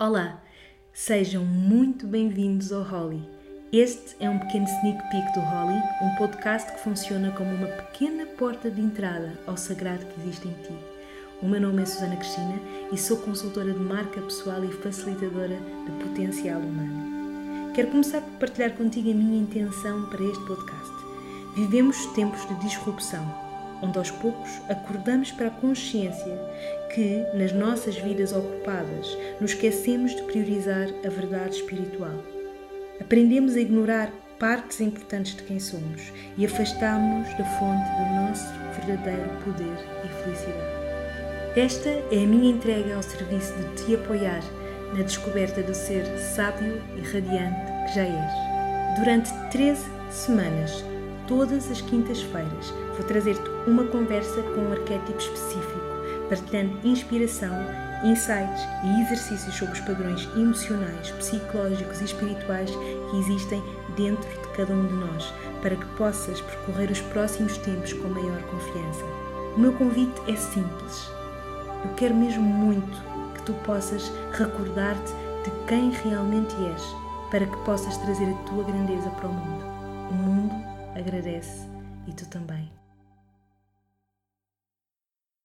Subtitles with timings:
[0.00, 0.40] Olá,
[0.92, 3.28] sejam muito bem-vindos ao Holly.
[3.72, 8.24] Este é um pequeno sneak peek do Holly, um podcast que funciona como uma pequena
[8.24, 10.72] porta de entrada ao sagrado que existe em ti.
[11.42, 12.60] O meu nome é Susana Cristina
[12.92, 17.72] e sou consultora de marca pessoal e facilitadora de potencial humano.
[17.74, 20.92] Quero começar por partilhar contigo a minha intenção para este podcast.
[21.56, 23.26] Vivemos tempos de disrupção,
[23.82, 26.38] onde aos poucos acordamos para a consciência
[26.94, 32.22] que, nas nossas vidas ocupadas, nos esquecemos de priorizar a verdade espiritual.
[33.00, 38.46] Aprendemos a ignorar partes importantes de quem somos e afastamos-nos da fonte do nosso
[38.80, 40.78] verdadeiro poder e felicidade.
[41.56, 44.42] Esta é a minha entrega ao serviço de te apoiar
[44.96, 48.98] na descoberta do ser sábio e radiante que já és.
[48.98, 50.84] Durante 13 semanas,
[51.26, 55.67] todas as quintas-feiras, vou trazer-te uma conversa com um arquétipo específico,
[56.28, 57.52] partilhando inspiração,
[58.04, 63.62] insights e exercícios sobre os padrões emocionais, psicológicos e espirituais que existem
[63.96, 68.40] dentro de cada um de nós, para que possas percorrer os próximos tempos com maior
[68.42, 69.04] confiança.
[69.56, 71.10] O meu convite é simples.
[71.84, 73.02] Eu quero mesmo muito
[73.34, 75.12] que tu possas recordar-te
[75.44, 76.82] de quem realmente és,
[77.30, 79.64] para que possas trazer a tua grandeza para o mundo.
[80.10, 80.54] O mundo
[80.94, 81.66] agradece
[82.06, 82.77] e tu também.